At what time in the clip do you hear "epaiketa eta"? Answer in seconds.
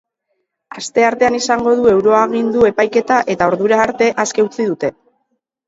2.71-3.53